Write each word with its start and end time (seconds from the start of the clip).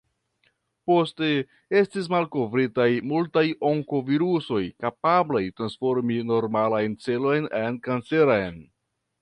Poste 0.91 1.27
estis 1.81 2.09
malkovritaj 2.13 2.87
multaj 3.11 3.45
onkovirusoj, 3.73 4.63
kapablaj 4.87 5.45
transformi 5.61 6.19
normalan 6.33 6.99
ĉelon 7.05 7.51
en 7.65 7.83
kanceran. 7.91 8.59